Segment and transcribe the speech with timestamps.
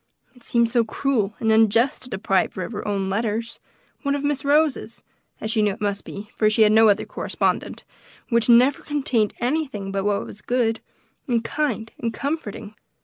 [0.33, 3.59] It seemed so cruel and unjust to deprive her of her own letters;
[4.01, 5.03] one of Miss Rose's
[5.39, 7.83] as she knew it must be, for she had no other correspondent
[8.29, 10.79] which never contained anything but what was good,
[11.27, 12.73] and kind, and comforting.